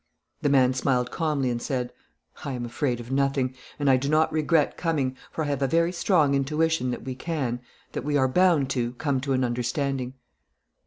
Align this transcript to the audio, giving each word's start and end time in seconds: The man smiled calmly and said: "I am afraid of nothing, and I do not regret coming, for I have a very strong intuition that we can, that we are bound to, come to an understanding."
The 0.41 0.49
man 0.49 0.73
smiled 0.73 1.11
calmly 1.11 1.51
and 1.51 1.61
said: 1.61 1.93
"I 2.43 2.53
am 2.53 2.65
afraid 2.65 2.99
of 2.99 3.11
nothing, 3.11 3.53
and 3.77 3.87
I 3.87 3.97
do 3.97 4.09
not 4.09 4.33
regret 4.33 4.75
coming, 4.75 5.15
for 5.31 5.43
I 5.43 5.47
have 5.49 5.61
a 5.61 5.67
very 5.67 5.91
strong 5.91 6.33
intuition 6.33 6.89
that 6.89 7.03
we 7.03 7.13
can, 7.13 7.61
that 7.91 8.03
we 8.03 8.17
are 8.17 8.27
bound 8.27 8.71
to, 8.71 8.93
come 8.93 9.21
to 9.21 9.33
an 9.33 9.43
understanding." 9.43 10.15